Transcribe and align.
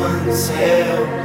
one's 0.00 0.48
held. 0.48 1.20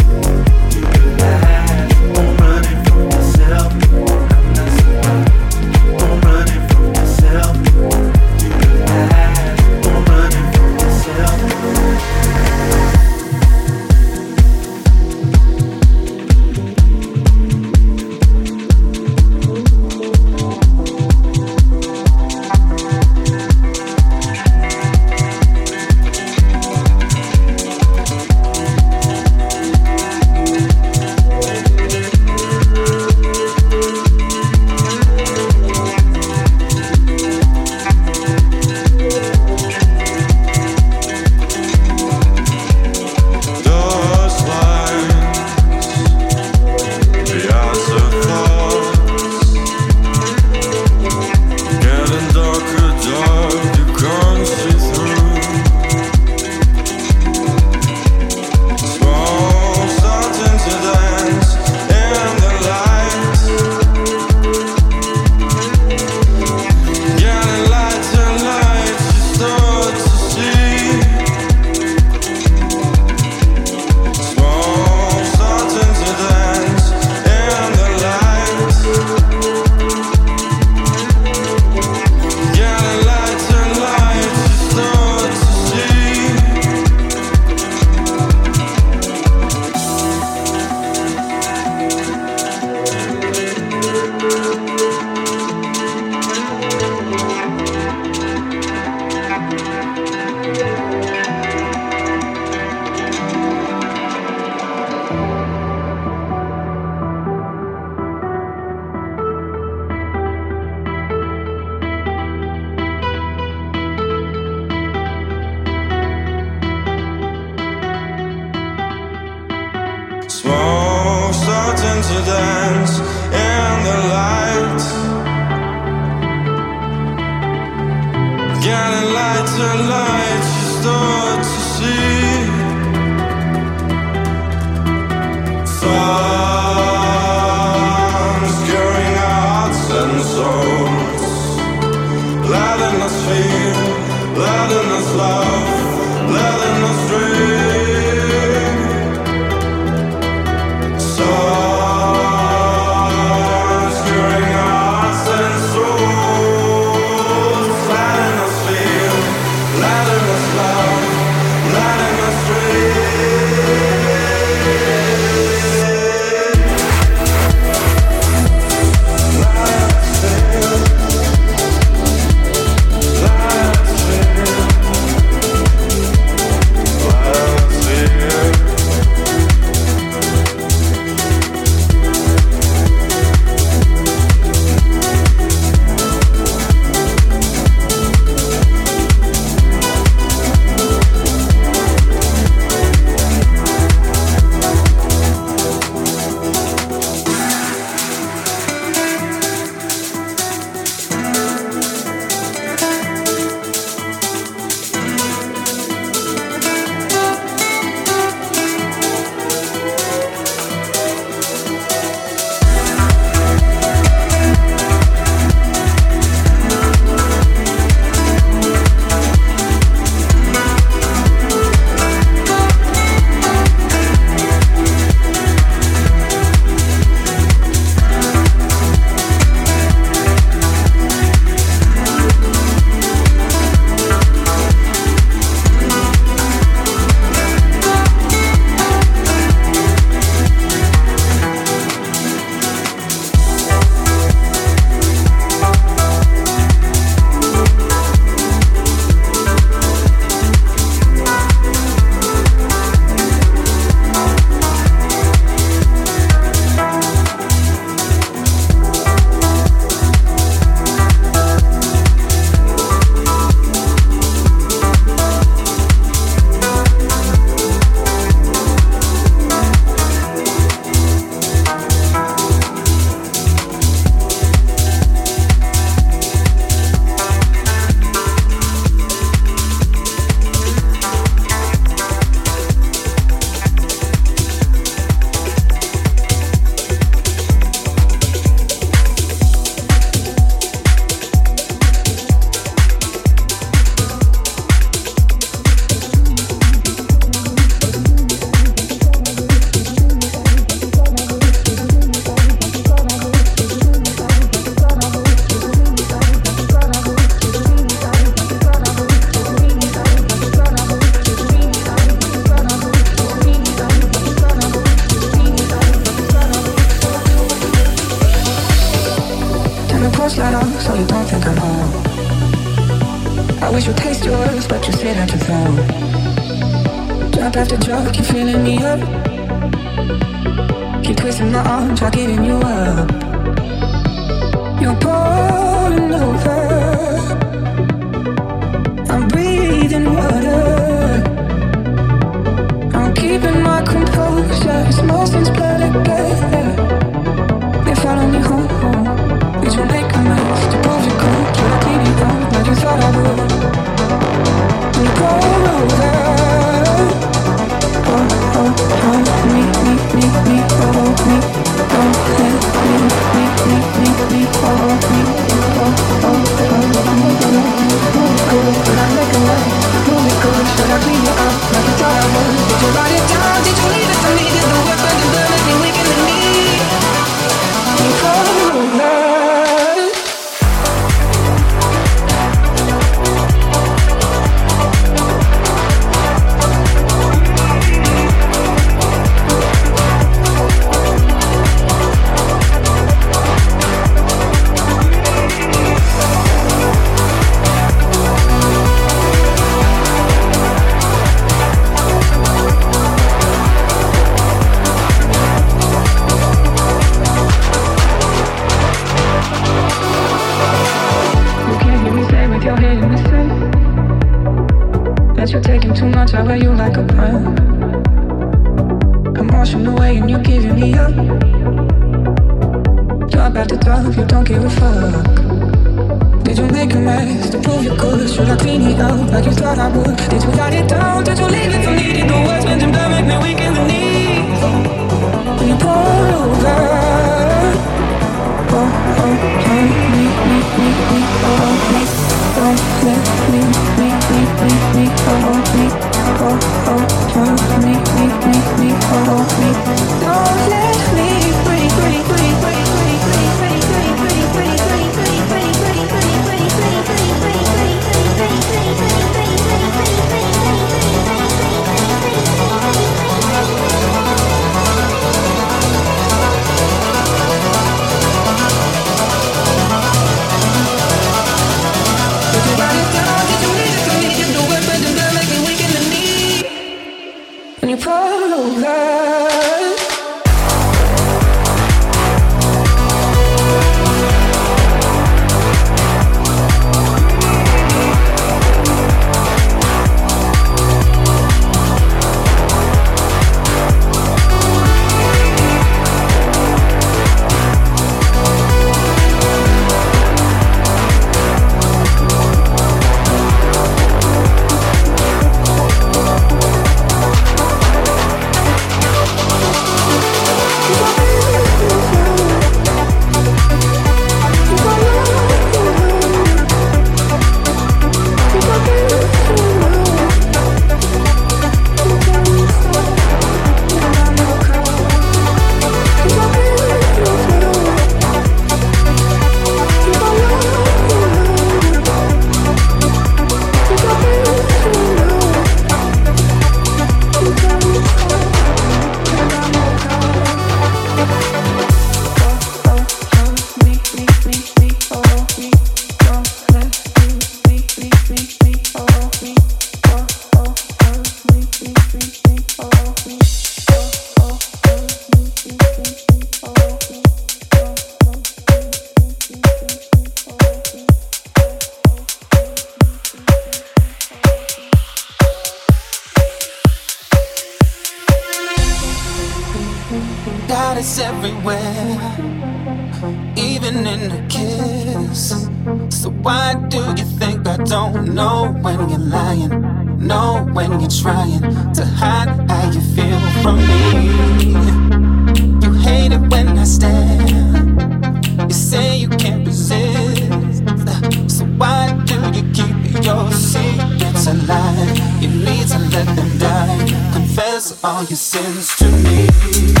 All 598.21 598.27
your 598.27 598.35
sins 598.35 598.95
to 598.97 599.09
me. 599.09 600.00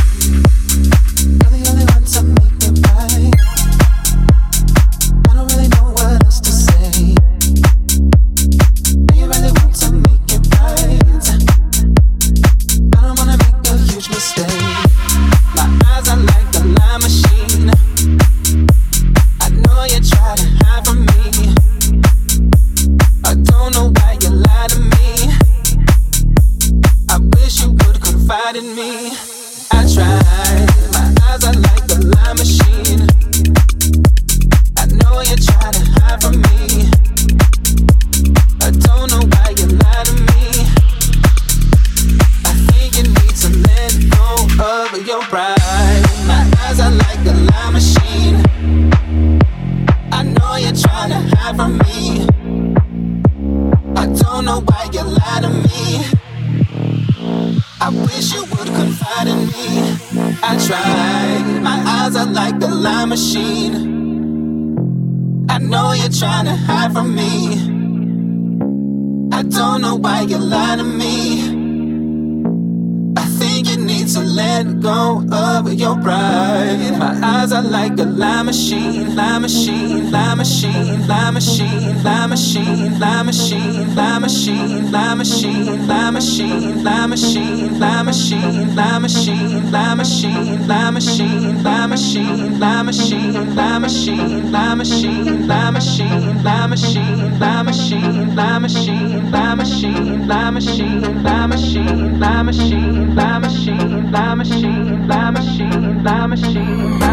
machine, 94.81 95.47
la 95.47 95.71
machine, 95.71 96.41
la 96.43 96.67
machine, 96.67 97.39
la 97.39 97.63
machine, 97.63 98.35
la 98.35 98.59
machine, 98.59 99.29
la 99.31 99.55
machine, 99.55 100.27
la 100.27 100.51
machine, 100.51 101.17
la 101.21 101.47
machine, 101.47 102.19
la 102.19 102.43
machine, 102.43 103.13
la 103.13 103.13
machine, 103.13 103.15
la 103.21 103.37
machine, 103.37 104.11
la 104.11 104.35
machine, 104.35 105.07
la 105.07 105.31
machine, 105.31 106.03
la 106.03 106.27
machine. 106.27 107.10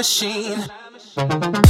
machine. 0.00 1.69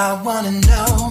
I 0.00 0.22
wanna 0.22 0.52
know. 0.52 1.07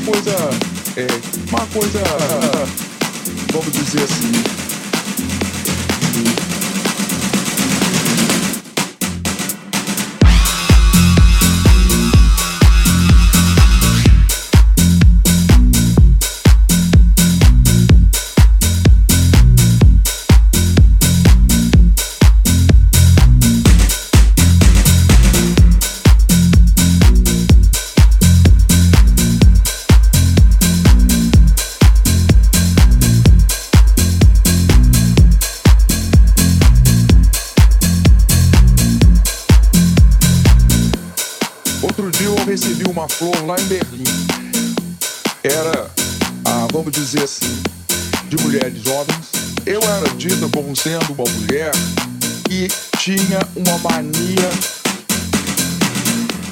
coisa, 0.00 0.30
é, 0.96 1.06
uma 1.48 1.66
coisa, 1.66 2.00
vamos 3.52 3.72
dizer 3.72 4.02
assim, 4.02 4.69
lá 43.50 43.56
em 43.60 43.64
Berlim 43.64 44.04
era, 45.42 45.90
ah, 46.44 46.68
vamos 46.72 46.92
dizer 46.92 47.24
assim, 47.24 47.60
de 48.28 48.36
mulheres 48.44 48.80
jovens, 48.80 49.26
eu 49.66 49.82
era 49.82 50.08
dita 50.10 50.48
como 50.54 50.76
sendo 50.76 51.12
uma 51.14 51.28
mulher 51.32 51.72
e 52.48 52.68
tinha 52.98 53.40
uma 53.56 53.78
mania, 53.78 54.50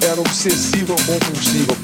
era 0.02 0.20
obsessiva 0.20 0.96
compulsiva. 1.06 1.76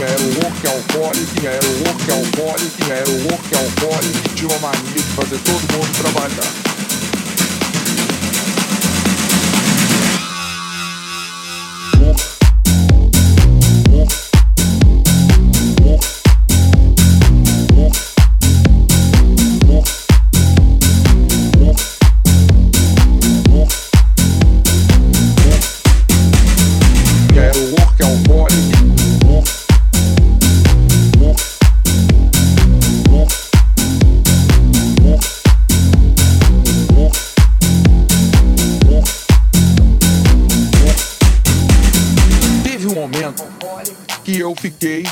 Era 0.00 0.22
o 0.22 0.44
work 0.44 0.66
é 0.66 0.70
alcoólico, 0.70 1.46
era 1.46 1.66
o 1.66 1.84
work 1.84 2.10
é 2.10 2.14
alcoólico, 2.14 2.90
era 2.90 3.10
o 3.10 3.22
work 3.30 3.54
é 3.54 3.58
alcoólico, 3.58 4.28
tinha 4.34 4.48
uma 4.48 4.58
mania 4.70 4.92
de 4.92 5.02
fazer 5.14 5.38
todo 5.38 5.72
mundo 5.72 5.98
trabalhar. 5.98 6.77
Fiquei 44.54 45.04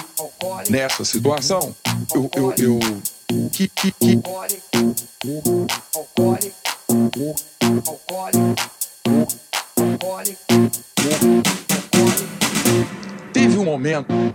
nessa 0.69 1.05
situação. 1.05 1.75
Eu, 2.15 2.31
eu, 2.35 2.55
eu, 2.59 2.79
que, 3.51 3.69
que, 3.69 3.93
que. 3.93 4.23
Teve 13.33 13.59
um 13.59 13.65
momento 13.65 14.35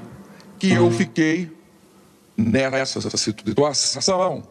que 0.59 0.71
eu 0.71 0.91
fiquei 0.91 1.51
nessa 2.37 3.01
situação. 3.01 4.43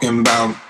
Talking 0.00 0.20
about. 0.20 0.69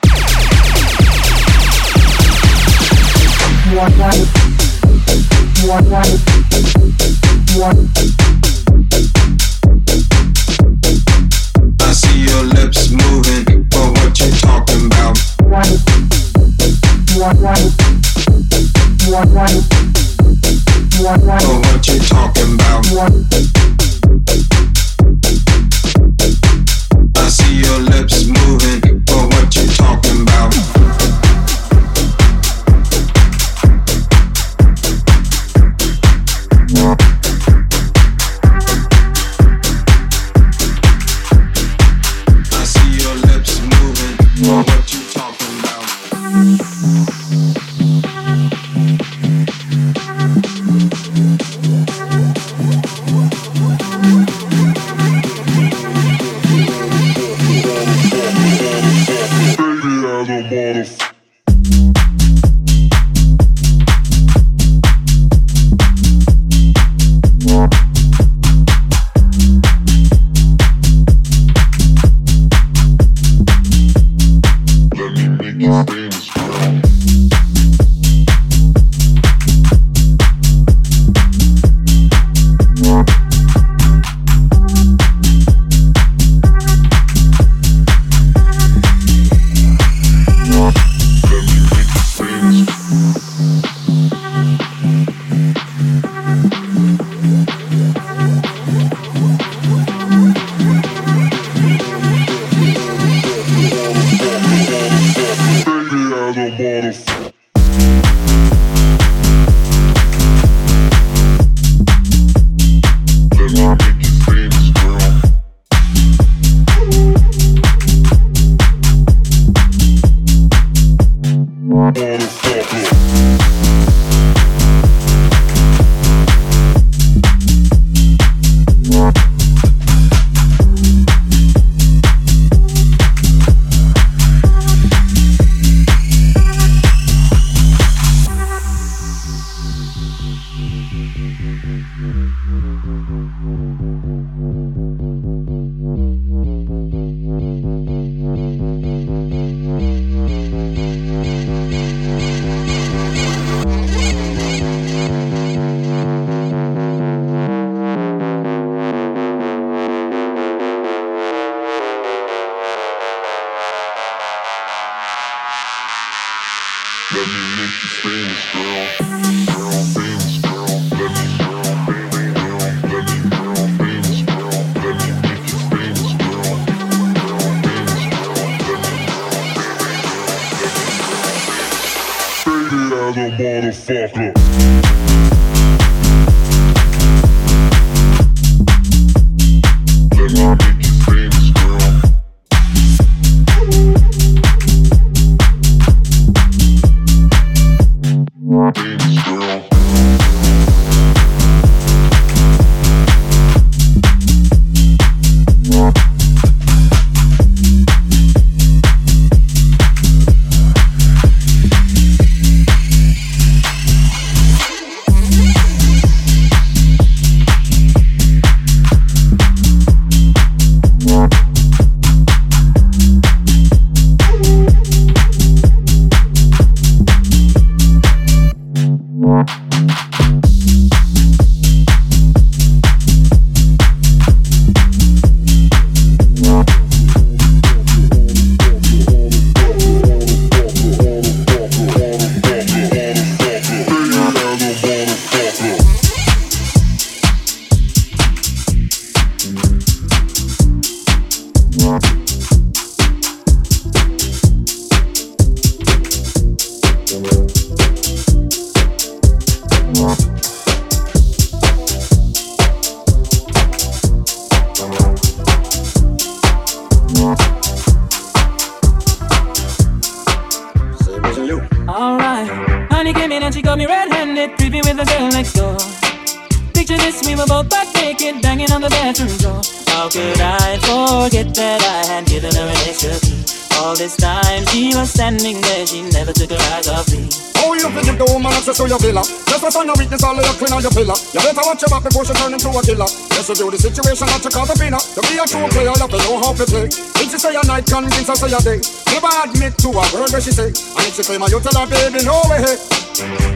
You 293.61 293.70
the 293.70 293.76
situation 293.76 294.24
that 294.32 294.40
you 294.40 294.48
call 294.48 294.64
the 294.64 294.76
winner. 294.80 294.96
To 294.96 295.20
be 295.28 295.36
a 295.36 295.44
true 295.44 295.68
player, 295.68 295.92
you 295.92 296.00
have 296.00 296.08
to 296.08 296.20
know 296.24 296.40
how 296.40 296.56
to 296.56 296.64
play. 296.64 296.88
If 296.88 297.28
she 297.28 297.36
say 297.36 297.52
a 297.52 297.62
night, 297.68 297.84
convince 297.84 298.24
her 298.24 298.36
say 298.36 298.48
a 298.48 298.61
day. 298.64 298.80
Never 299.12 299.32
admit 299.44 299.76
to 299.84 299.88
a 299.92 300.04
word 300.16 300.32
where 300.32 300.40
she 300.40 300.48
say. 300.48 300.72
And 300.72 301.04
if 301.04 301.12
she 301.12 301.22
claim 301.22 301.44
her, 301.44 301.50
you 301.52 301.61
tell 301.61 301.76
her, 301.76 301.84
baby, 301.84 302.24
no 302.24 302.40
way. 302.48 302.64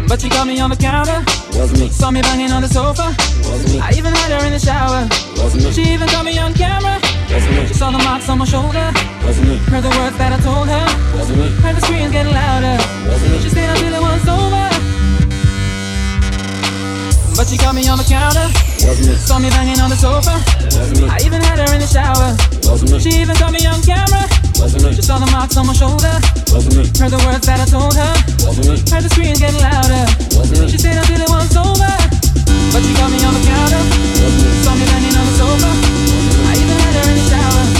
But 0.04 0.20
she 0.20 0.28
caught 0.28 0.44
me 0.44 0.60
on 0.60 0.68
the 0.68 0.76
counter. 0.76 1.24
Was 1.56 1.72
me. 1.72 1.88
Saw 1.88 2.12
me 2.12 2.20
banging 2.20 2.52
on 2.52 2.60
the 2.60 2.68
sofa. 2.68 3.16
Was 3.48 3.64
me. 3.72 3.80
I 3.80 3.96
even 3.96 4.12
had 4.12 4.36
her 4.36 4.44
in 4.44 4.52
the 4.52 4.60
shower. 4.60 5.08
Was 5.40 5.56
me. 5.56 5.72
She 5.72 5.96
even 5.96 6.08
caught 6.12 6.28
me 6.28 6.36
on 6.36 6.52
camera. 6.52 7.00
Was 7.32 7.46
me. 7.48 7.64
She 7.64 7.74
saw 7.74 7.88
the 7.88 8.02
marks 8.04 8.28
on 8.28 8.36
my 8.36 8.44
shoulder. 8.44 8.92
Was 9.24 9.40
me. 9.40 9.56
Heard 9.72 9.88
the 9.88 9.94
words 9.96 10.20
that 10.20 10.36
I 10.36 10.40
told 10.44 10.68
her. 10.68 10.84
Was 11.16 11.32
me. 11.32 11.48
Heard 11.64 11.76
the 11.76 11.80
screams 11.80 12.12
getting 12.12 12.34
louder. 12.34 12.76
Was 13.08 13.22
me. 13.24 13.40
She 13.40 13.48
stayed 13.48 13.72
until 13.72 13.94
it 13.94 14.02
was 14.04 14.28
over. 14.28 14.73
But 17.34 17.50
she 17.50 17.58
caught 17.58 17.74
me 17.74 17.88
on 17.88 17.98
the 17.98 18.06
counter. 18.06 18.46
Saw 19.18 19.38
me 19.38 19.50
banging 19.50 19.80
on 19.80 19.90
the 19.90 19.96
sofa. 19.98 20.38
I 21.10 21.18
even 21.26 21.42
had 21.42 21.58
her 21.58 21.74
in 21.74 21.80
the 21.82 21.90
shower. 21.90 22.30
She 23.02 23.10
even 23.20 23.34
caught 23.36 23.52
me 23.52 23.66
on 23.66 23.82
camera. 23.82 24.22
She 24.94 25.02
saw 25.02 25.18
the 25.18 25.26
marks 25.34 25.56
on 25.56 25.66
my 25.66 25.74
shoulder. 25.74 26.14
Heard 26.94 27.10
the 27.10 27.20
words 27.26 27.44
that 27.50 27.58
I 27.58 27.66
told 27.66 27.98
her. 27.98 28.14
Heard 28.86 29.02
the 29.02 29.10
screams 29.10 29.40
getting 29.42 29.60
louder. 29.60 30.06
She 30.70 30.78
stayed 30.78 30.94
until 30.94 31.20
it 31.20 31.30
was 31.30 31.50
over. 31.58 31.92
But 32.70 32.80
she 32.86 32.94
got 32.94 33.10
me 33.10 33.18
on 33.26 33.34
the 33.34 33.42
counter. 33.42 33.82
Saw 34.62 34.74
me 34.78 34.86
banging 34.86 35.16
on 35.18 35.26
the 35.26 35.34
sofa. 35.34 35.70
I 36.48 36.54
even 36.54 36.78
had 36.78 36.94
her 37.02 37.06
in 37.10 37.16
the 37.18 37.26
shower. 37.28 37.73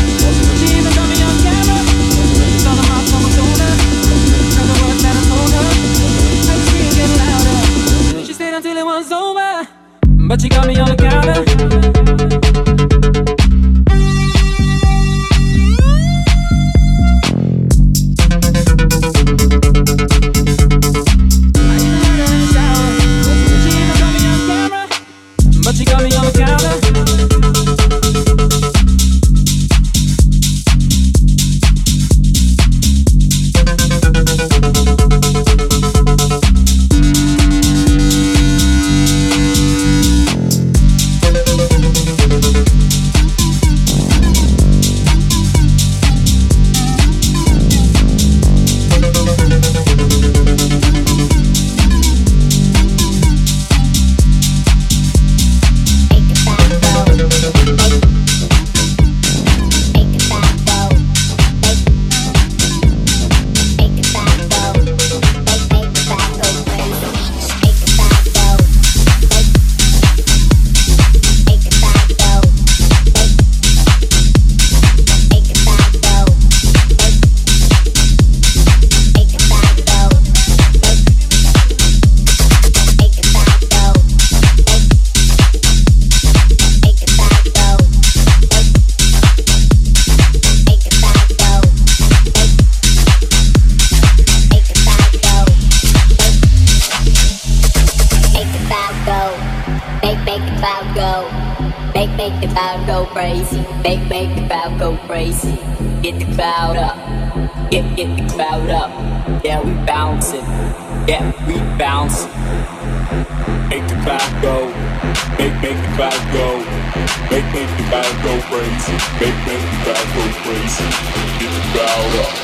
The 121.95 122.01
crowd 122.01 122.19
up. 122.19 122.35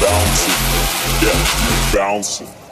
Bouncing. 0.00 0.56
Yeah, 1.20 1.92
bouncing. 1.92 2.71